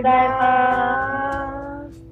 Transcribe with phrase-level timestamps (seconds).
[0.00, 2.04] ざいます。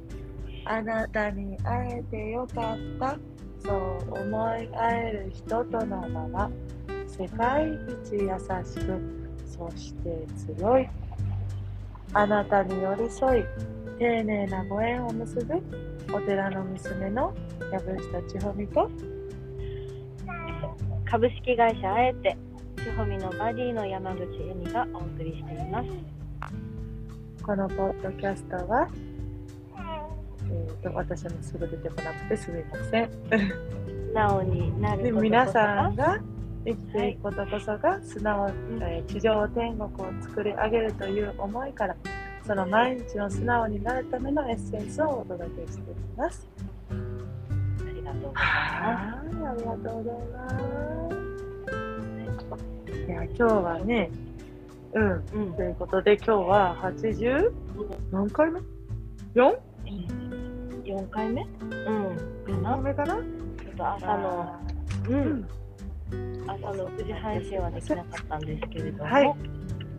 [0.65, 3.19] あなたに会えてよかった。
[3.63, 6.51] そう思い合える人とならば、
[7.07, 7.69] 世界
[8.05, 8.29] 一優
[8.65, 9.01] しく、
[9.45, 10.89] そして強い。
[12.13, 13.45] あなたに寄り添い、
[14.01, 15.63] 丁寧なご縁を結ぶ
[16.11, 17.35] お寺の娘の
[17.71, 18.91] 藪下千穂美と
[21.05, 22.35] 株式会社あえて
[22.79, 26.20] 千穂美のバディの山口恵美がお送りしています
[27.51, 28.89] このポッドキャストは、
[29.77, 33.11] えー、と私もすぐ出てこなくてすみません。
[33.11, 36.21] 素直になる皆さんがが
[36.65, 39.89] 生きていくことこそが素直、えー地上天国を
[40.23, 41.97] 作り上げるという思いから
[42.47, 46.47] その毎日の素直になるためのエッセンスをお届けしています。
[46.89, 46.95] あ
[47.93, 48.43] りがとうございま
[48.79, 51.31] はい、ありがとうございます。
[52.95, 54.09] いや今日はね、
[54.93, 57.51] うん、すうんということで今日は80
[58.11, 58.61] 何回目
[59.35, 59.57] ?4?
[60.85, 61.43] 4回目？
[61.71, 63.15] うん何目かな？
[63.15, 63.21] ちょ
[63.73, 64.57] っと朝の
[65.09, 65.49] ううんん、
[66.51, 69.35] 朝の9時配信はできなかったんですけれどもはい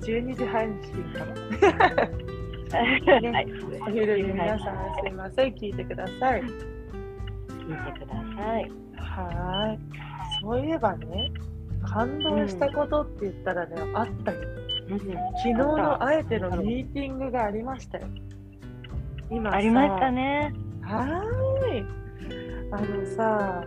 [0.02, 2.78] 12時配信かな？
[2.78, 3.48] はい
[3.82, 6.42] お昼に皆さんすいません、聞いてください。
[6.42, 6.50] 聞い
[7.94, 9.80] てくださいはーい。
[10.42, 11.32] そういえばね、
[11.84, 14.38] 感動したことって言ったらね、あったよ。
[14.92, 18.08] うん昨日のあえてのミーティングがありましたよ。
[19.30, 20.12] 今さありました。
[20.12, 22.02] ねはーい。
[22.72, 23.66] あのさ、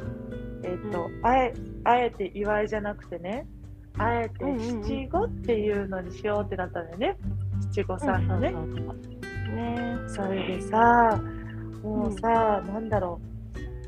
[0.62, 3.46] えっ、と、あえ、あえて祝いじゃなくてね、
[3.98, 7.16] あえてうんうんうん七五っていうのにしようってなったんだよね。
[7.72, 8.50] 七五さんのね。
[8.50, 11.20] ねそれでさ、
[11.82, 13.20] もうさ、なんだろ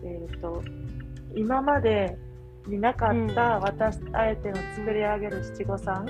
[0.03, 0.63] う、えっ、と、
[1.35, 2.17] 今まで
[2.67, 6.07] になかった私、あえての作り上げる七五三、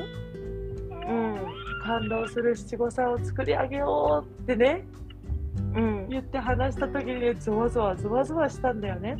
[1.07, 1.37] うん。
[1.83, 4.85] 感動する七五三を作り上げようってね、
[5.75, 6.09] うん。
[6.09, 9.17] 言って話した時にね、ゾワゾワ、ゾワゾワしたんだよね。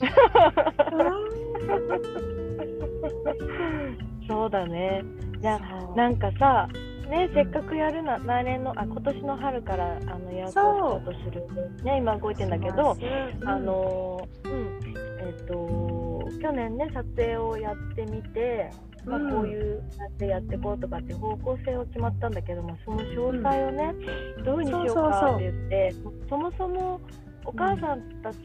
[4.28, 5.02] そうだね。
[5.40, 5.60] じゃあ
[5.96, 6.68] なんかさ、
[7.08, 11.44] ね、せっかくやるな、来年の、あ、今年の春から、あの、予約をスタートする。
[11.82, 12.96] ね、今動いてんだけど、
[13.44, 14.80] あ、のー、うん、
[15.26, 18.70] えっ、と、去年ね、撮影をやってみて、
[19.04, 19.30] まあ、うん。
[19.30, 23.94] こういうやってやっていこうとかって方向性を決まったんだけども、その詳細をね、
[24.44, 25.94] どういうふうにしようかって言って、
[26.28, 27.00] そもそも
[27.44, 28.38] お母さんたち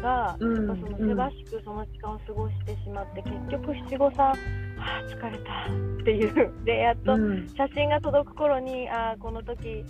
[0.00, 0.66] が、うん。
[0.68, 5.52] やっぱそのせわしくその時間を過ごしてしまって、結局七五三、あー疲れた
[6.02, 7.48] っていうでやっとうん。
[7.56, 9.84] 写真が届く頃にあーこの時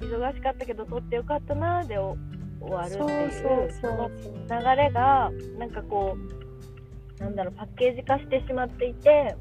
[0.00, 2.16] 忙しかったけど撮ってよかったなーでお
[2.60, 3.72] 終わるっていう。
[3.80, 4.10] その。
[4.50, 6.49] 流れがなんかこう
[7.20, 9.36] なんだろうパッケージ化してしまっていて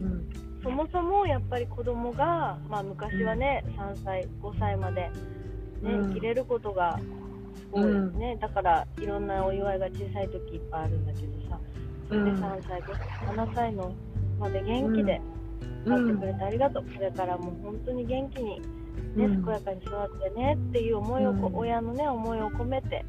[0.00, 0.30] うん
[0.62, 5.10] そもそもやっぱり子供がまあ昔はね3歳5歳まで、ね
[5.82, 6.08] うん。
[6.08, 6.98] 生きれることが
[7.54, 11.60] すごいうんね、だからいろんなお祝いが小さい時いっぱいあるんだけどさ、
[12.10, 12.34] でうん。
[12.34, 13.92] 3歳5歳7歳の
[14.38, 15.20] まで元気で
[15.84, 18.60] 待ってくれてありがとう、これからもう本当に元気に、
[19.16, 19.44] ねうん。
[19.44, 21.56] 健やかに育ってねっていう思いをこ、うん。
[21.56, 23.04] 親のね思いを込めて、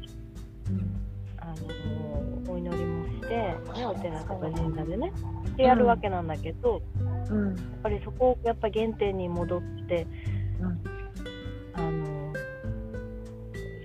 [3.36, 5.12] ね、お寺とか神社でね。
[5.56, 6.82] でやるわけなんだけど、
[7.30, 7.48] うん。
[7.48, 10.06] やっぱりそこをやっぱ原点に戻って、
[10.60, 10.80] うん。
[11.74, 12.32] あの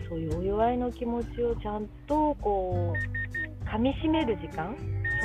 [0.10, 4.76] そういうお祝いの気持ちをちゃんとこう噛みしめる時間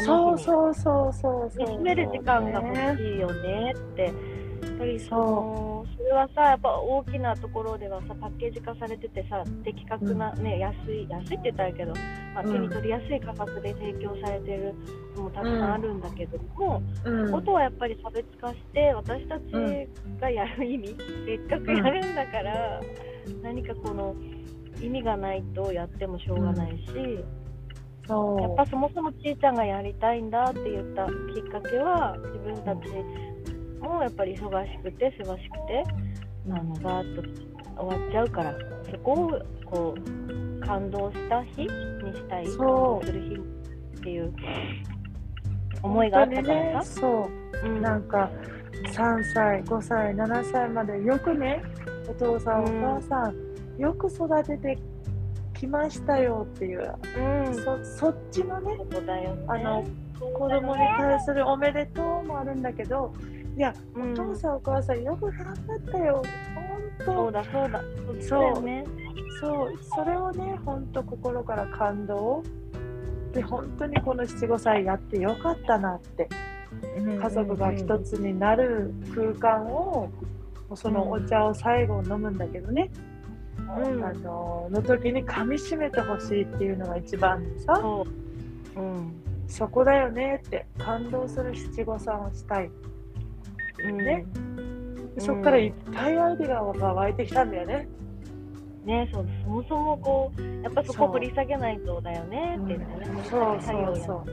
[0.04, 1.78] そううそうそうそうそう。
[1.78, 4.14] 締める時間が欲しいよねって、やっ
[4.72, 11.92] ぱりそのそれはさ、やっぱ大きなところではさ、パッケージ化されててさ、的確な、ね安い、安いって言ったらけど、
[12.34, 12.52] まあ、うん。
[12.52, 14.74] 手に取りやすい価格で提供されてる
[15.16, 17.32] のもたくさんあるんだけども、うん。
[17.32, 19.42] ことはやっぱり差別化して、私たち
[20.20, 20.96] がやる意味、
[21.26, 22.80] せっかくやるんだから、
[23.42, 24.14] 何かこの
[24.80, 27.24] 意味がないとやってもしょうがないし。
[28.08, 32.82] やっぱそもそもちいちゃんがやりたいんだって言ったきっかけは自分たち
[33.80, 35.84] もやっぱり忙しくてせわしくて
[36.50, 37.22] あのガーッと
[37.80, 38.54] 終わっちゃうから
[38.90, 41.68] そこをこう感動した日に
[42.14, 44.32] したい感動する日っていう
[45.82, 47.30] 思いがあったからさ、そ
[47.62, 47.66] う。
[47.66, 47.82] うん。
[47.82, 48.30] なんか
[48.92, 51.62] 3歳5歳7歳までよくね
[52.08, 52.84] お父さん、うん。
[52.84, 54.78] お母さんよく育てて
[55.54, 56.94] きましたよっていう、
[57.46, 57.54] うん。
[57.54, 59.34] そそっちのねね。
[59.48, 59.84] あの
[60.16, 63.12] 子供に対するおめでとうもあるんだけど
[63.56, 64.12] いや、うん。
[64.12, 66.22] お父さんお母さんよく頑張ったよ。
[67.04, 67.82] 本だそうだ。
[68.06, 68.22] そう。
[68.54, 68.84] そうね。
[69.40, 69.72] 当そう。
[69.82, 72.42] それをね本当心から感動。
[73.32, 76.28] で本当にこの七五歳やってよかったなって。
[76.84, 80.10] 家族が一つになる空間を
[80.74, 82.90] そのお茶を最後飲むんだけどね、
[83.58, 84.04] うん。
[84.04, 87.72] あのの時に噛み締めてほしいっていうのが一番でさ。
[88.76, 89.22] うん。
[89.48, 92.70] そこだよねって感動する七五三をしたい
[93.78, 93.98] うん。
[93.98, 94.24] ね
[95.18, 97.88] そっからいっぱいアイデアが湧いてきたんだよね。
[98.84, 104.26] ねそうそもそもこうやっぱそこ掘り下げないとだよねって言ってね、うん掘り下げ作業やってそうあっ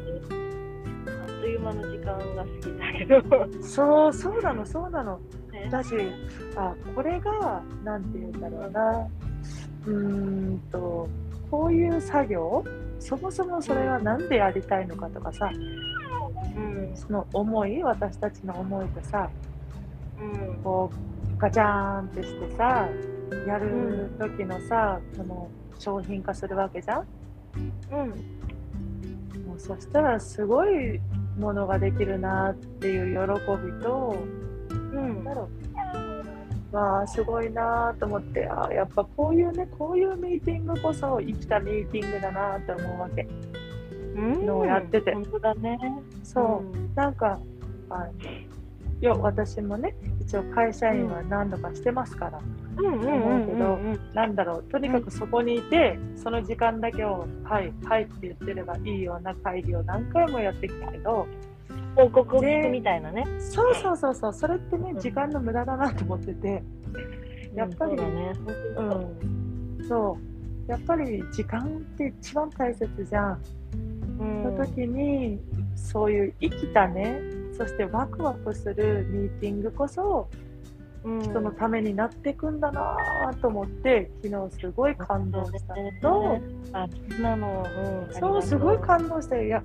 [1.41, 3.63] という間の時間が過ぎたけど。
[3.63, 5.19] そうそうなのそうなの。
[5.51, 5.67] ね。
[5.71, 5.95] だし
[6.55, 9.07] あこれがなんて言うんだろうな。
[9.85, 11.09] うーんと
[11.49, 12.63] こういう作業
[12.99, 15.51] そもそもそれは何でやりたいのかとかさ
[16.55, 16.91] うん。
[16.95, 19.29] その思い私たちの思いとさ
[20.19, 20.59] うん。
[20.63, 20.91] こ
[21.35, 22.87] うガチャーンってしてさ
[23.47, 25.49] やる時のさ、この
[25.79, 27.05] 商品化するわけじゃん？
[27.91, 28.09] うん。
[29.47, 30.99] もうそしたらすごい
[31.37, 33.31] ものができるなっていう喜
[33.65, 34.15] びと
[34.69, 35.23] うん。
[35.23, 35.49] だろ
[36.71, 36.75] う。
[36.75, 43.27] わあすごいなと思ってあやっぱこういうねこういうミーティングこそ生きたミーティングだなと思うわけ。
[44.15, 45.13] うんやってて。
[45.13, 45.79] 本当だね。
[46.23, 47.39] そう、なんか
[47.89, 49.05] あい。
[49.05, 52.39] や私もね一応会社員は何度かしてますから、
[52.77, 54.63] うんうんうんうんうんなんだろう。
[54.63, 61.27] とにかくそこにいて、その時間だけを「はいはい」って言ってればいいような会議を何回もやってきたけど。
[61.95, 63.23] 報告を聞くみたいなね。
[63.39, 64.33] そうそうそうそう。
[64.33, 64.99] それってねうん。
[64.99, 66.63] 時間の無駄だなと思ってて、
[67.53, 68.33] やっぱりね。
[68.77, 70.17] うん、そ
[70.67, 70.71] う。
[70.71, 73.39] やっぱり時間って一番大切じゃん。
[74.23, 74.43] うん。
[74.43, 75.39] の時に
[75.75, 77.19] そういう生きたね
[77.55, 80.29] そしてワクワクするミーティングこそ
[81.03, 81.21] うん。
[81.21, 82.95] 人のためになっていくんだな
[83.41, 86.41] と思って昨日すごい感動したのと、
[87.21, 87.65] なの、
[88.07, 89.61] うん、そうすごいか感動していや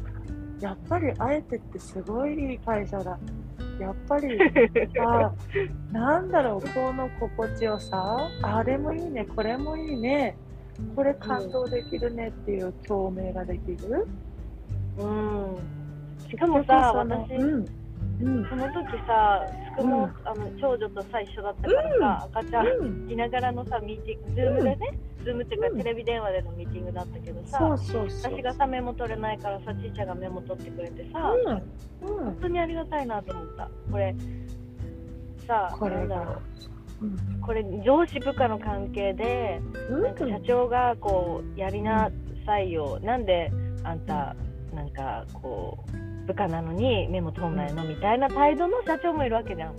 [0.61, 3.19] やっぱりあえてってすごいいい会社だ。
[3.79, 4.37] やっぱり
[5.07, 5.33] あ
[5.93, 8.29] なんだろうこの心地よさ。
[8.43, 10.37] あれもいいねこれもいいね。
[10.97, 14.09] これ感動できるねっていう共鳴ができる。
[14.99, 17.65] うん、しかもさ私、うん。
[18.21, 18.49] うん。
[18.49, 19.47] その時さ
[19.77, 23.11] すくも、うんあの長女とさ一緒だったからさ、赤ちゃんうん。
[23.11, 27.63] いながらのさミーティングズームでね、Zoom っていうか、うんテレビ電話でのミーティングだったけどさ。
[27.65, 31.33] 私がさメモ取れないからさちいちゃんがメモ取ってくれてさ、
[32.03, 33.71] うん、うん本、当にありがたいなと思った。
[33.91, 34.15] これ
[35.47, 36.43] さこれなんだろがう。
[37.41, 39.61] これ上司部下の関係で
[39.91, 42.11] うん、なんか社長がこうやりな
[42.45, 42.99] さいよ。
[43.03, 43.53] なんで
[43.85, 44.35] あんた
[44.75, 49.75] なんかこう部下なのにメモ取んないのみたいな態度の社長もいるわけじゃん。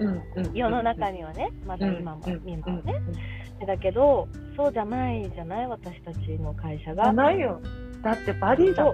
[0.00, 2.94] うん、うん、世の中にはねまだ今もうん今もね。
[3.66, 7.12] だけどそうじゃないじゃない私たちの会社が。
[7.12, 7.60] ないよ。
[8.02, 8.84] だってバディだ。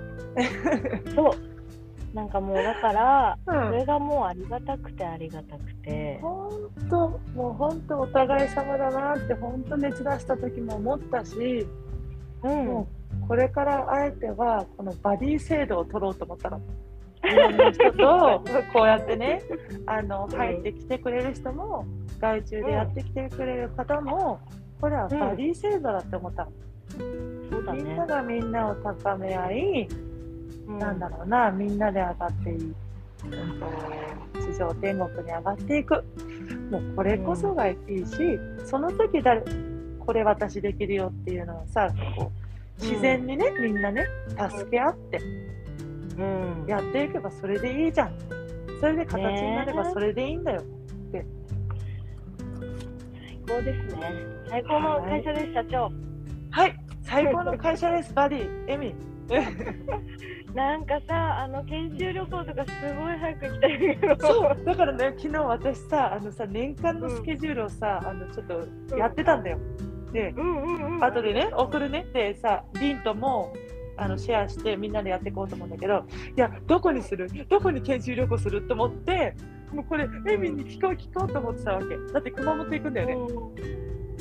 [1.14, 2.14] そう。
[2.14, 6.18] なんかもうだからうそれがもうありがたくてありがたくて。
[6.20, 6.50] 本
[6.88, 11.66] 当もう本当お互い様だなって本当熱出した時も思ったし、
[12.42, 12.66] うん。
[12.66, 12.99] もう
[13.30, 16.60] これからあえてはこのバディ制度を取ろうと思ったの。
[17.22, 18.42] いろんな人と
[18.72, 19.40] こうやってね
[19.86, 21.86] あのうん入ってきてくれる人も
[22.18, 24.40] 外注でやってきてくれる方も
[24.80, 26.50] これはバディ制度だって思ったの。
[27.50, 29.88] そうだねみんながみんなを高め合い、
[30.66, 32.74] うんなんだろうな、みんなで上がっていい、うん
[33.60, 36.04] と、地上天国に上がっていく。
[36.68, 38.16] もうこれこそがいいし、
[38.64, 39.42] その時誰、
[40.00, 42.39] これ私できるよっていうのはさ、こう
[42.80, 44.06] 自然にね、みんなね、
[44.50, 45.20] 助け合って
[46.18, 46.64] うん。
[46.66, 48.14] やっていけばそれでいいじゃん。
[48.80, 50.62] それで形になればねそれでいいんだよ。
[51.12, 51.24] 最
[53.46, 54.12] 高ですね。
[54.48, 55.92] 最高の会社です社長
[56.50, 58.94] はい、最高の会社です、バディ、エミ。
[60.54, 64.16] なんかさあの研修旅行とかすごい早く行きたいけど。
[64.18, 69.58] そう、だからね、昨日私さ、あのさ、年間のスケジュールをさ、あのちょっとやってたんだよ。
[70.12, 72.00] で、うんうんうん後でね、送るね。
[72.08, 73.52] ってさ、リンとも
[73.96, 76.04] あのシェアしてみんなでやっていこうと思うんだけど、
[76.36, 77.28] いや、どこにする？
[77.48, 78.62] どこに研修旅行する？
[78.62, 79.34] と思って、
[79.72, 82.12] もうこれ、エミに聞こう聞こうと思ってたわけ。
[82.12, 83.14] だって熊本行くんだよね。
[83.14, 83.80] うん。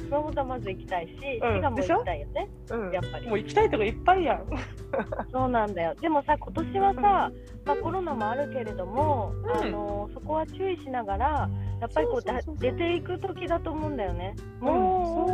[0.10, 1.62] 熊本はまず行きたいし、滋うん。
[1.62, 2.50] 賀も行きたいよね。
[2.72, 2.91] うん。
[2.91, 3.27] やっぱり。
[3.27, 4.46] もう行きたいとこいっぱいやん。
[5.31, 5.96] そうなんだよ。
[6.01, 7.31] でもさ、今年はさ、ま
[7.74, 9.51] あ、コロナもあるけれども、うん。
[9.51, 14.36] あのそこは注意しながら、やっぱりこう出ていく時だと思うんだよね。
[14.60, 15.29] もう、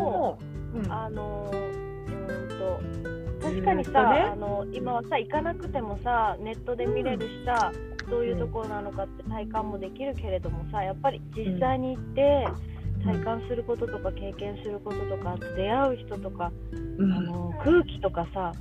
[1.05, 4.21] あのうーんと確かにさ、ね。
[4.21, 7.71] あの今はさ行かなくてもさネットで見れるしさ、
[8.09, 12.47] どういうところなのかって体感もできるけれどもさやっぱり実際に行って
[13.03, 16.51] 体感することとか経験することとか出会う人とか、
[16.97, 17.13] うん。
[17.13, 18.53] あの空気とかさや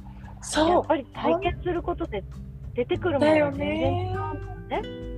[0.43, 0.83] そう。
[0.85, 2.23] っぱり体験することで
[2.75, 4.15] 出てくるものが全然違ね。
[4.15, 5.14] うんだよね？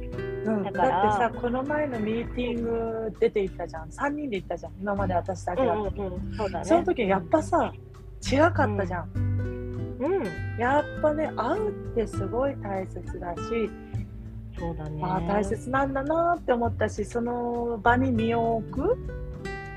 [0.46, 1.08] うん、だだから。
[1.08, 3.88] ってさこの前のミーティング出て行ったじゃん。
[3.88, 4.72] 3人で行ったじゃん。
[4.80, 6.64] 今まで私だけうんだった、うんうん、そうだね。
[6.64, 7.72] その時やっぱさ
[8.32, 10.24] 違かったじゃん、うん、
[10.58, 13.70] やっぱね会うってすごい大切だし、
[14.58, 15.02] そうだね。
[15.04, 18.96] ああ大切なんだなって思ったしその場に身を置く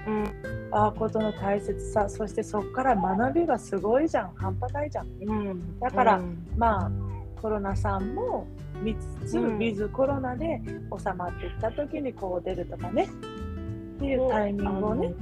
[0.08, 0.24] うん、
[0.72, 2.10] ああことの大切さ。
[2.10, 4.32] そしてそこから学びがすごいじゃん。
[4.36, 5.08] 半端ないじゃん。
[5.08, 6.48] うん、だからうん。
[6.58, 6.92] まあ
[7.42, 8.48] コロナさんも
[8.82, 9.56] 見つつ、うん。
[9.56, 13.04] ウィズコロナで収まってきた時にこう出るとかね。
[13.04, 15.14] っていうタイミングをね。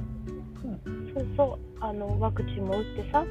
[1.14, 3.24] そうそうあのワクチンも打ってさ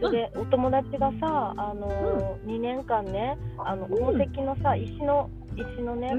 [0.00, 4.18] それでお友達がさあの、2年間ねあのうん。
[4.18, 6.10] 宝石のさ石の石のね、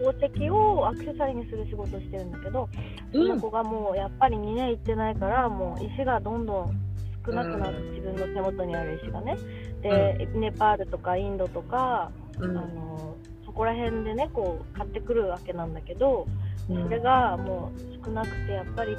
[0.00, 2.68] 宝石をアクセサリーにする仕事をしてるんだけど、
[3.12, 6.85] その子がもうやっぱり2年行ってないからもう石がどんどん
[7.26, 7.90] 少なくなって、うん。
[7.90, 9.36] 自分の手元にある石がね。
[9.82, 12.56] で、ネパールとかインドとか、うん。
[12.56, 16.26] あのそこら辺でねこう買ってくるわけなんだけど、
[16.68, 16.82] うん。
[16.84, 18.96] それがもう少なくてやっぱり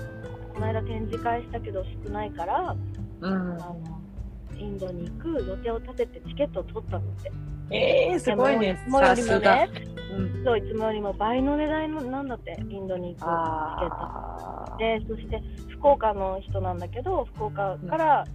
[0.54, 2.76] この間展示会したけど少ないから、
[3.22, 3.34] うん。
[3.34, 3.97] あの
[4.60, 7.32] インドに行く予定を立ててチケットを取ったのって。
[7.70, 8.72] えー、すごいね。
[8.72, 9.56] いつもよりもさすが。
[9.56, 9.70] ね
[10.18, 10.44] うん。
[10.44, 13.26] そういつもよりも倍の値段なんだってインドに行くチ
[13.80, 14.00] ケッ
[14.70, 14.78] ト。
[14.78, 18.26] でそして福岡の人なんだけど福岡から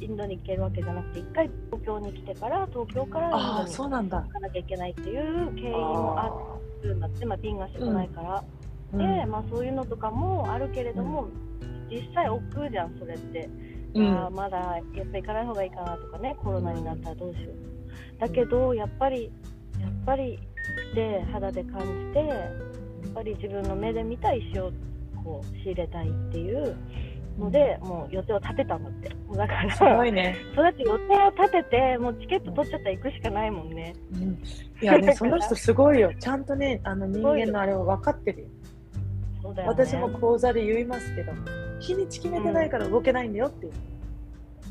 [0.00, 6.30] イインドに行けるわけじゃなくて一回東京に来てから東京からインドに行かなきゃいけないっていう経緯もあ
[6.82, 8.44] るんだってまあ便が少ないから。
[8.92, 8.98] うん。
[8.98, 11.28] で、まあ、そういうのとかもあるけれども、
[11.90, 13.48] 実際億劫じゃんそれって、
[13.94, 14.06] うん。
[14.06, 18.20] あーまだやっぱ行かない方がいいかなとかねコロナになったらどうしよう。
[18.20, 19.32] だけどやっぱり
[19.80, 20.38] やっぱり
[20.94, 24.72] で肌で感じてやっぱり自分の目で見た石を
[25.22, 26.76] こう仕入れたいっていう
[27.38, 29.08] ので、もう予定を立てたんだって。
[29.36, 33.94] だからすごいね、そうやって予定を立ててもうチケット取っちゃったら行くしかないもんね。
[34.14, 34.38] うん、
[34.80, 36.12] いやねその人すごいよ。
[36.20, 38.48] ちゃんとねあの人間のあれを分かってる
[39.42, 39.64] よね。
[39.66, 41.32] 私も講座で言いますけど
[41.84, 43.72] 日にち決めてないから動けないんだよっていう。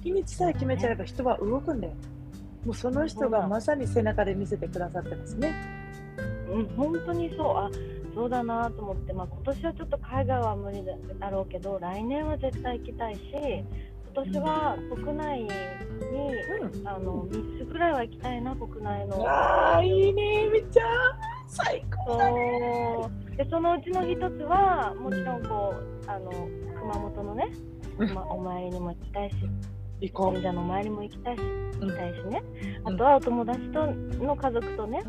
[0.03, 1.93] 日にちさえ決めちゃえば人は動くんだよ。
[2.65, 5.53] もうその人がまさに背中で見せてくださってますね。
[6.49, 7.69] うん、本当にそう、あ
[8.15, 13.21] そうだなと思って、まあ今年はちょっと海外は無理だだろうけど、来年は絶対行きたいし、
[14.15, 16.87] 今年は国内に、うん。
[16.87, 19.23] あの3つぐらいは行きたいな、国内の。
[19.27, 20.87] あーいいねみっちゃん。
[21.47, 23.09] 最高だね。
[23.37, 26.31] でそのうちの一つは、もちろんこうあの
[26.83, 27.47] 熊本のね、
[27.97, 28.13] うん。
[28.13, 29.35] まあ、お参りにも行きたいし、
[30.13, 32.43] 神社のお参りも行きたいし、う、行きたいしね、
[32.85, 32.93] うん。
[32.93, 33.85] あとはお友達と
[34.23, 35.01] の家族とね、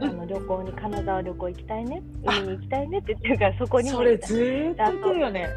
[0.00, 0.10] うん。
[0.10, 5.40] あの旅行に金沢旅行行きたいね海に行きたいねって言ってるからそこにもそれずーっと言ってるよね。
[5.40, 5.48] ね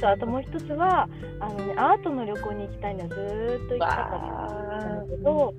[0.00, 5.54] そうあともう一つはあの、ね、アートの旅行に行きたいのはずーっと行きたかったんだけど、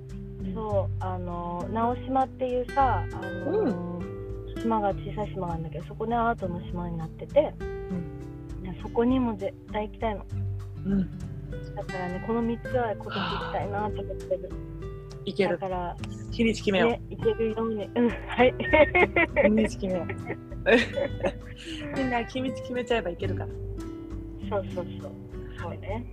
[0.53, 4.01] そうあの直島っていうさあの、
[4.57, 7.53] 島が小さい島があるんだけどそこねアートの島になってて、で
[8.81, 10.25] そこにも絶対行きたいの。
[10.85, 11.19] うん。
[11.75, 14.49] だからねこの3つは今年行きたいなと思ってる。
[15.25, 15.51] いける。
[15.51, 15.95] だから
[16.31, 17.89] 日にち決めよう、ね行けるように。
[17.95, 18.53] うんはい。
[19.43, 20.07] 日にち決めよう。
[21.97, 23.49] みんな日にち決めちゃえばいけるから。
[24.49, 25.11] そうそうそう。
[25.59, 26.05] そうね。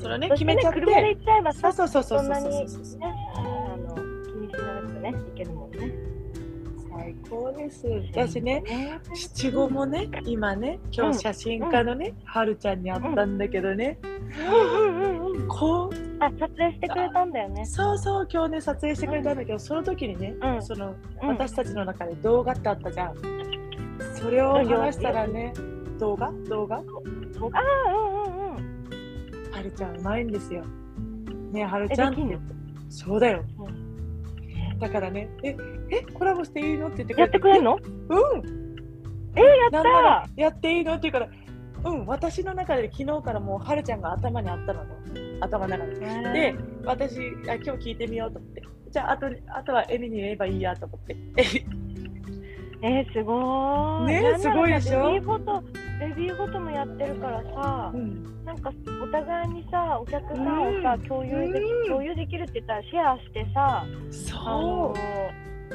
[0.00, 0.80] それねそして決めちゃって。
[0.80, 5.92] 車で行っちゃえばそうさ、そうそうそうそんなにねそうそう、あの気にしなくてね、行けるもんね。
[6.98, 7.86] 最高です。
[8.12, 9.00] 私ねね。
[9.14, 14.12] 七五もね今ね今日写真家のね、はるちゃんに会ったんだけどね、うん。
[14.12, 15.26] うん。
[15.26, 15.42] うん。
[15.42, 15.48] うん。
[15.48, 17.32] こうあ、撮影してくれたん。
[17.32, 17.66] だよね。
[17.66, 19.36] そうそう今日ね撮影してくれたん。
[19.36, 20.62] だけど、その時にね、うん。
[20.62, 21.28] そのうん。
[21.28, 23.14] 私たちの中で動画ってあったじゃん、
[24.14, 25.52] それを話したらね
[25.98, 26.86] 動画動画あ、うん。
[26.86, 28.56] うん。
[28.56, 29.52] うん。
[29.52, 29.96] はるちゃん。
[29.98, 30.28] うまいん。
[30.28, 30.64] ですよ
[31.52, 32.16] ねえはるちゃん。
[32.88, 33.44] そうだよ、
[34.78, 35.28] だからね。
[35.42, 35.56] え
[35.90, 36.88] えコラボしていいの？
[36.88, 37.76] って言ってくれやってくれんの？
[37.76, 37.80] うん。
[39.34, 40.94] えー、やったらやっていいの？
[40.94, 41.30] って言うか
[41.84, 44.90] らうん私の中で昨日からもうはるちゃんが頭にあったのね。
[45.40, 46.00] 頭の中で。
[46.00, 46.32] ー。
[46.32, 46.54] で
[46.84, 47.18] 私
[47.48, 48.62] あ今日聞いてみようと思って。
[48.90, 51.16] じゃああとあとはエミに言えばいいやと思って。
[52.82, 54.06] えー、すごーい。
[54.06, 55.06] ねすごいでしょ？
[55.06, 58.44] ベビーフォト、ベビーフォトもやってるからさう、ん。
[58.44, 58.70] なんか
[59.02, 61.86] お互いにさ、お客さんをさ、共有できうん。
[61.88, 63.84] 共有できるって言ったらシェアしてさ。
[64.10, 64.94] そ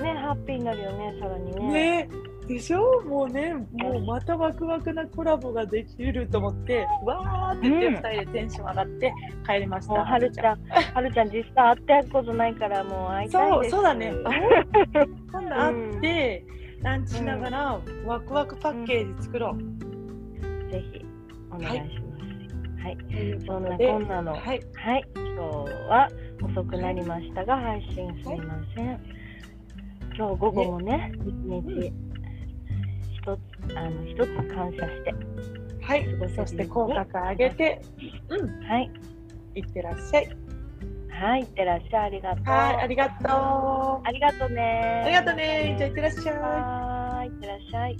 [0.02, 1.72] ね、ハッピーになるよね、さらにうね。
[2.08, 2.10] ね。
[2.48, 3.02] でしょ？
[3.02, 9.14] もうねもうまたワクワクなコラボができると思ってわーって言ってうん2人でテンション上がって
[9.46, 10.60] 帰りました、もうはるちゃん、
[10.94, 11.30] はるちゃん。
[11.30, 13.70] 実際会ってことないからもう会いたいです。
[13.72, 14.12] そうそうだね。
[14.26, 14.30] あ
[15.32, 16.46] 今度会って、
[16.82, 19.81] ランチしながらワクワクパッケージ作ろう、
[20.72, 21.06] ぜひ
[21.52, 22.82] お願いします。
[22.82, 22.98] はい、
[23.46, 25.06] そんなこんなの、はい、はい。
[25.16, 26.10] 今日は
[26.42, 29.00] 遅くなりましたが配信すみません。
[30.16, 31.94] 今日午後もね、一日
[33.14, 33.38] 一
[33.68, 35.14] つあの一つ感謝して、
[35.82, 36.08] はい。
[36.36, 37.82] そして口角上げて
[38.30, 38.64] うん。
[38.64, 38.92] はい、
[39.56, 40.38] いってらっしゃい。
[41.10, 42.46] はい、いってらっしゃい、ありがとう。
[42.46, 42.76] はい。
[42.78, 44.08] ありがとう。
[44.08, 45.02] ありがとうね。
[45.04, 45.76] ありがとうね。
[45.78, 46.38] じゃあいってらっしゃい。
[46.38, 47.98] はーい、いってらっしゃい。